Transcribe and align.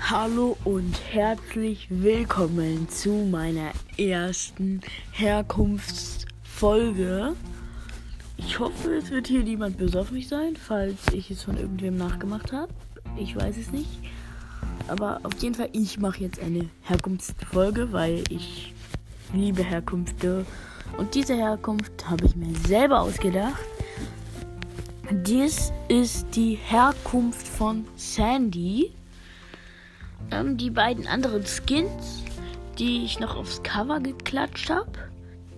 Hallo 0.00 0.56
und 0.64 0.94
herzlich 1.12 1.86
willkommen 1.90 2.88
zu 2.88 3.10
meiner 3.10 3.72
ersten 3.98 4.80
Herkunftsfolge. 5.12 7.34
Ich 8.38 8.58
hoffe, 8.58 8.94
es 8.94 9.10
wird 9.10 9.26
hier 9.26 9.42
niemand 9.42 9.76
böse 9.76 10.00
auf 10.00 10.10
mich 10.10 10.28
sein, 10.28 10.56
falls 10.56 10.96
ich 11.12 11.30
es 11.30 11.42
von 11.42 11.58
irgendwem 11.58 11.96
nachgemacht 11.96 12.52
habe. 12.52 12.72
Ich 13.18 13.36
weiß 13.36 13.58
es 13.58 13.70
nicht. 13.70 13.98
Aber 14.86 15.20
auf 15.24 15.34
jeden 15.42 15.56
Fall, 15.56 15.68
ich 15.72 15.98
mache 15.98 16.20
jetzt 16.20 16.40
eine 16.40 16.70
Herkunftsfolge, 16.84 17.92
weil 17.92 18.24
ich 18.30 18.72
liebe 19.34 19.62
Herkünfte. 19.62 20.46
Und 20.96 21.14
diese 21.14 21.34
Herkunft 21.34 22.08
habe 22.08 22.24
ich 22.24 22.34
mir 22.34 22.54
selber 22.66 23.00
ausgedacht. 23.00 23.60
Dies 25.10 25.70
ist 25.88 26.26
die 26.34 26.54
Herkunft 26.54 27.46
von 27.46 27.84
Sandy. 27.96 28.92
Ähm, 30.30 30.56
die 30.56 30.70
beiden 30.70 31.06
anderen 31.06 31.44
Skins, 31.44 32.22
die 32.78 33.04
ich 33.04 33.18
noch 33.20 33.36
aufs 33.36 33.62
Cover 33.62 34.00
geklatscht 34.00 34.70
habe. 34.70 34.92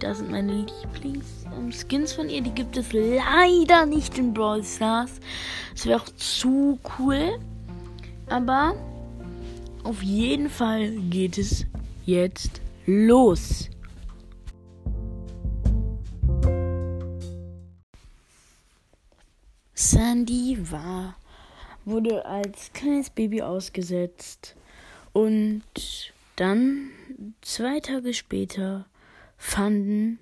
Das 0.00 0.18
sind 0.18 0.30
meine 0.30 0.66
Lieblings-Skins 0.82 2.12
von 2.12 2.28
ihr. 2.28 2.40
Die 2.40 2.52
gibt 2.52 2.76
es 2.76 2.92
leider 2.92 3.86
nicht 3.86 4.16
in 4.16 4.32
Brawl 4.32 4.62
Stars. 4.62 5.20
Das 5.72 5.86
wäre 5.86 6.00
auch 6.00 6.08
zu 6.16 6.78
cool. 6.98 7.38
Aber 8.28 8.74
auf 9.82 10.02
jeden 10.02 10.50
Fall 10.50 10.90
geht 11.10 11.38
es 11.38 11.64
jetzt 12.04 12.60
los. 12.86 13.68
Sandy 19.74 20.58
war, 20.70 21.14
wurde 21.88 22.24
als 22.26 22.72
kleines 22.72 23.10
Baby 23.10 23.42
ausgesetzt 23.42 24.56
und 25.12 25.62
dann 26.36 26.90
zwei 27.40 27.80
Tage 27.80 28.14
später 28.14 28.86
fanden 29.36 30.18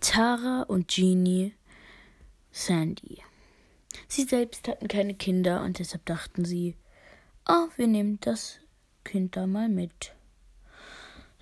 Tara 0.00 0.62
und 0.62 0.88
Jeannie 0.88 1.54
Sandy. 2.50 3.22
Sie 4.08 4.24
selbst 4.24 4.68
hatten 4.68 4.88
keine 4.88 5.14
Kinder 5.14 5.62
und 5.62 5.78
deshalb 5.78 6.04
dachten 6.06 6.44
sie, 6.44 6.76
oh, 7.48 7.68
wir 7.76 7.86
nehmen 7.86 8.18
das 8.20 8.58
Kind 9.04 9.36
da 9.36 9.46
mal 9.46 9.68
mit. 9.68 10.12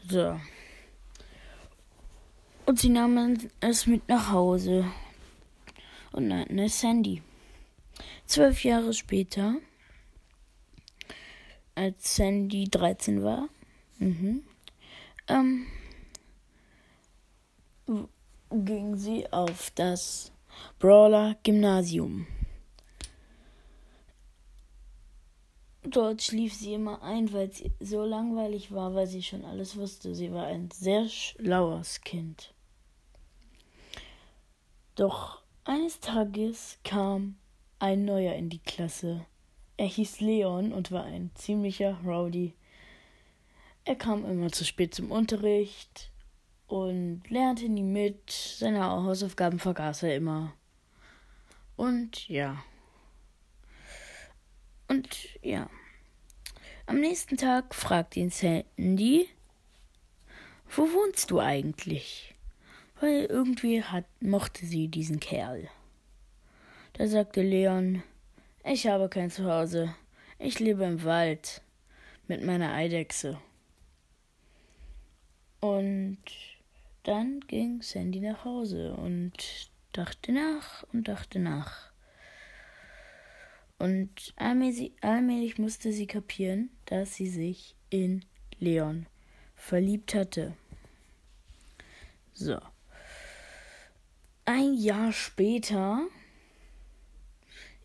So. 0.09 0.39
Und 2.67 2.79
sie 2.79 2.89
nahmen 2.89 3.51
es 3.61 3.87
mit 3.87 4.09
nach 4.09 4.31
Hause 4.31 4.85
und 6.13 6.29
nannten 6.29 6.59
es 6.59 6.81
Sandy. 6.81 7.23
Zwölf 8.27 8.65
Jahre 8.65 8.95
später, 8.95 9.57
als 11.81 12.17
Sandy 12.17 12.69
13 12.69 13.23
war, 13.23 13.49
mhm, 13.99 14.43
ähm, 15.29 15.67
ging 18.51 18.97
sie 18.97 19.33
auf 19.33 19.71
das 19.75 20.31
Brawler 20.79 21.37
Gymnasium. 21.43 22.27
Dort 25.83 26.21
schlief 26.21 26.53
sie 26.53 26.75
immer 26.75 27.01
ein, 27.01 27.33
weil 27.33 27.51
sie 27.51 27.73
so 27.81 28.05
langweilig 28.05 28.71
war, 28.73 28.95
weil 28.95 29.07
sie 29.07 29.23
schon 29.23 29.47
alles 29.47 29.79
wusste. 29.79 30.15
Sie 30.15 30.31
war 30.33 30.49
ein 30.49 30.71
sehr 30.71 31.09
schlaues 31.09 32.03
Kind. 32.03 32.53
Doch 34.97 35.41
eines 35.65 35.99
Tages 36.01 36.79
kam 36.85 37.37
ein 37.79 38.05
neuer 38.05 38.35
in 38.35 38.51
die 38.51 38.59
Klasse. 38.59 39.25
Er 39.81 39.87
hieß 39.87 40.21
Leon 40.21 40.75
und 40.75 40.93
war 40.93 41.05
ein 41.05 41.31
ziemlicher 41.37 41.99
Rowdy. 42.05 42.53
Er 43.87 43.97
kam 43.97 44.27
immer 44.27 44.53
zu 44.53 44.67
spät 44.67 44.95
zum 44.95 45.11
Unterricht 45.11 46.11
und 46.67 47.23
lernte 47.31 47.67
nie 47.67 47.83
mit. 47.83 48.31
Seine 48.31 48.85
Hausaufgaben 48.85 49.59
vergaß 49.59 50.03
er 50.03 50.17
immer. 50.17 50.53
Und 51.77 52.29
ja. 52.29 52.63
Und 54.87 55.09
ja. 55.41 55.71
Am 56.85 57.01
nächsten 57.01 57.39
Tag 57.39 57.75
fragt 57.75 58.19
ihn 58.19 58.29
Sandy, 58.29 59.31
wo 60.69 60.83
wohnst 60.83 61.31
du 61.31 61.41
eigentlich? 61.41 62.35
Weil 63.01 63.25
irgendwie 63.25 63.83
hat, 63.83 64.05
mochte 64.21 64.67
sie 64.67 64.89
diesen 64.89 65.21
Kerl. 65.21 65.71
Da 66.93 67.07
sagte 67.07 67.41
Leon, 67.41 68.03
ich 68.65 68.87
habe 68.87 69.09
kein 69.09 69.31
Zuhause. 69.31 69.95
Ich 70.39 70.59
lebe 70.59 70.85
im 70.85 71.05
Wald 71.05 71.63
mit 72.29 72.43
meiner 72.43 72.73
Eidechse. 72.73 73.39
Und 75.61 76.19
dann 77.03 77.41
ging 77.41 77.83
Sandy 77.83 78.21
nach 78.21 78.45
Hause 78.45 78.95
und 78.95 79.71
dachte 79.93 80.33
nach 80.33 80.85
und 80.93 81.09
dachte 81.09 81.39
nach. 81.39 81.91
Und 83.79 84.35
allmählich, 84.37 85.59
musste 85.59 85.93
sie 85.93 86.07
kapieren, 86.07 86.71
dass 86.85 87.15
sie 87.15 87.29
sich 87.29 87.75
in 87.89 88.25
Leon 88.59 89.07
verliebt 89.57 90.15
hatte. 90.15 90.55
So. 92.35 92.59
Ein 94.45 94.75
Jahr 94.75 95.13
später 95.13 96.07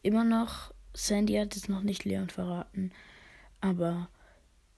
immer 0.06 0.24
noch, 0.24 0.72
Sandy 0.94 1.34
hat 1.34 1.56
es 1.56 1.68
noch 1.68 1.82
nicht 1.82 2.06
Leon 2.06 2.30
verraten, 2.30 2.92
aber 3.60 4.08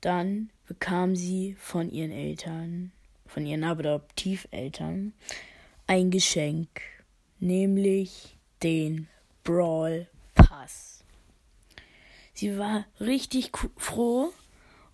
dann 0.01 0.49
bekam 0.67 1.15
sie 1.15 1.55
von 1.59 1.91
ihren 1.91 2.11
Eltern, 2.11 2.93
von 3.25 3.45
ihren 3.45 3.65
Adoptiveltern, 3.65 5.13
ein 5.85 6.11
Geschenk, 6.11 6.81
nämlich 7.39 8.37
den 8.63 9.07
Brawl 9.43 10.07
Pass. 10.33 11.03
Sie 12.33 12.57
war 12.57 12.85
richtig 12.99 13.51
froh 13.75 14.31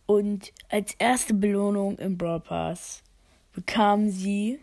und 0.08 0.52
als 0.70 0.96
erste 0.96 1.36
Belohnung 1.36 2.00
im 2.00 2.18
Brawl 2.18 2.40
Pass 2.40 3.04
bekam 3.54 4.10
sie 4.10 4.60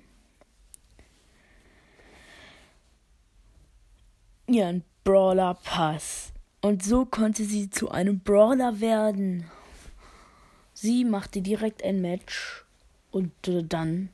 ihren 4.54 4.84
Brawler 5.04 5.54
Pass. 5.64 6.32
Und 6.60 6.82
so 6.82 7.04
konnte 7.04 7.44
sie 7.44 7.70
zu 7.70 7.90
einem 7.90 8.20
Brawler 8.20 8.80
werden. 8.80 9.44
Sie 10.74 11.04
machte 11.04 11.42
direkt 11.42 11.82
ein 11.84 12.00
Match 12.00 12.64
und 13.10 13.32
dann 13.44 14.10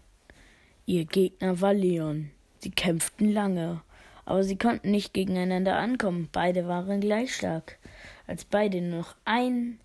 ihr 0.84 1.04
Gegner 1.04 1.60
war 1.60 1.74
Leon. 1.74 2.30
Sie 2.58 2.70
kämpften 2.70 3.32
lange, 3.32 3.82
aber 4.24 4.42
sie 4.44 4.56
konnten 4.56 4.90
nicht 4.90 5.12
gegeneinander 5.12 5.76
ankommen. 5.76 6.28
Beide 6.32 6.66
waren 6.66 7.00
gleich 7.00 7.34
stark. 7.34 7.78
Als 8.26 8.44
beide 8.44 8.80
nur 8.80 9.00
noch 9.00 9.16
ein 9.24 9.78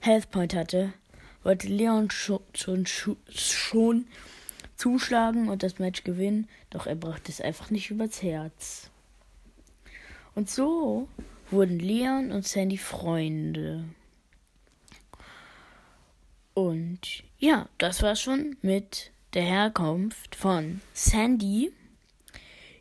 Health 0.00 0.30
Point 0.30 0.54
hatte, 0.54 0.92
wollte 1.42 1.68
Leon 1.68 2.10
schon, 2.10 2.40
schon, 2.54 2.86
schon 2.86 4.06
zuschlagen 4.76 5.48
und 5.48 5.62
das 5.62 5.78
Match 5.78 6.04
gewinnen, 6.04 6.48
doch 6.70 6.86
er 6.86 6.96
brachte 6.96 7.30
es 7.30 7.40
einfach 7.40 7.70
nicht 7.70 7.90
übers 7.90 8.22
Herz. 8.22 8.90
Und 10.34 10.50
so 10.50 11.08
wurden 11.50 11.78
Leon 11.78 12.32
und 12.32 12.46
Sandy 12.46 12.78
Freunde. 12.78 13.84
Und 16.54 17.22
ja, 17.38 17.68
das 17.78 18.02
war 18.02 18.16
schon 18.16 18.56
mit 18.62 19.12
der 19.34 19.42
Herkunft 19.42 20.34
von 20.34 20.80
Sandy. 20.92 21.70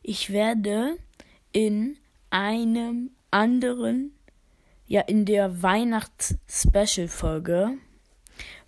Ich 0.01 0.31
werde 0.31 0.97
in 1.51 1.97
einem 2.29 3.11
anderen, 3.31 4.13
ja, 4.87 5.01
in 5.01 5.25
der 5.25 5.61
Weihnachts-Special-Folge 5.63 7.77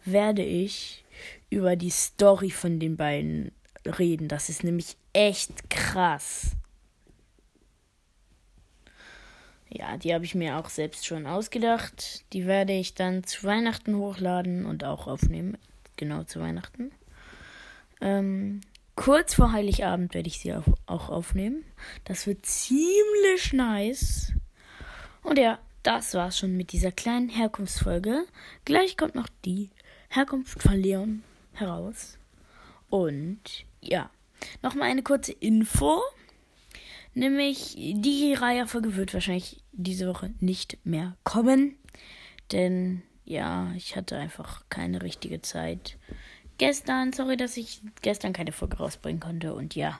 werde 0.06 0.44
ich 0.44 1.04
über 1.50 1.75
die 1.75 1.89
Story 1.89 2.51
von 2.51 2.80
den 2.80 2.95
beiden 2.98 3.51
reden. 3.86 4.27
Das 4.27 4.50
ist 4.50 4.63
nämlich 4.63 4.98
echt 5.13 5.69
krass. 5.69 6.51
Ja, 9.69 9.97
die 9.97 10.13
habe 10.13 10.25
ich 10.25 10.35
mir 10.35 10.57
auch 10.57 10.69
selbst 10.69 11.06
schon 11.06 11.25
ausgedacht. 11.25 12.23
Die 12.33 12.45
werde 12.45 12.73
ich 12.73 12.94
dann 12.94 13.23
zu 13.23 13.44
Weihnachten 13.44 13.95
hochladen 13.95 14.65
und 14.65 14.83
auch 14.83 15.07
aufnehmen. 15.07 15.57
Genau 15.97 16.23
zu 16.23 16.39
Weihnachten. 16.39 16.91
Ähm, 18.01 18.62
kurz 18.95 19.33
vor 19.33 19.51
Heiligabend 19.51 20.13
werde 20.13 20.27
ich 20.27 20.39
sie 20.39 20.53
auch 20.53 21.09
aufnehmen. 21.09 21.63
Das 22.03 22.27
wird 22.27 22.45
ziemlich 22.45 23.53
nice. 23.53 24.33
Und 25.23 25.39
ja, 25.39 25.59
das 25.83 26.13
war's 26.13 26.38
schon 26.38 26.56
mit 26.56 26.71
dieser 26.71 26.91
kleinen 26.91 27.29
Herkunftsfolge. 27.29 28.25
Gleich 28.65 28.97
kommt 28.97 29.15
noch 29.15 29.29
die 29.44 29.69
Herkunft 30.09 30.61
von 30.61 30.75
Leon 30.75 31.23
heraus. 31.53 32.18
Und 32.89 33.65
ja, 33.81 34.09
nochmal 34.61 34.89
eine 34.89 35.03
kurze 35.03 35.31
Info. 35.31 36.01
Nämlich 37.15 37.75
die 37.77 38.33
Reihenfolge 38.33 38.95
wird 38.97 39.13
wahrscheinlich 39.13 39.63
diese 39.71 40.07
Woche 40.07 40.33
nicht 40.41 40.77
mehr 40.83 41.15
kommen. 41.23 41.77
Denn 42.51 43.01
ja, 43.23 43.71
ich 43.75 43.95
hatte 43.95 44.17
einfach 44.17 44.63
keine 44.69 45.01
richtige 45.01 45.41
Zeit. 45.41 45.97
Gestern, 46.57 47.13
sorry, 47.13 47.38
dass 47.38 47.57
ich 47.57 47.81
gestern 48.01 48.33
keine 48.33 48.51
Folge 48.51 48.77
rausbringen 48.77 49.21
konnte. 49.21 49.56
Und 49.56 49.75
ja, 49.75 50.00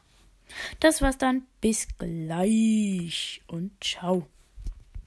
das 0.81 1.01
war's 1.01 1.17
dann. 1.17 1.44
Bis 1.62 1.88
gleich 1.97 3.41
und 3.47 3.71
ciao. 3.81 4.27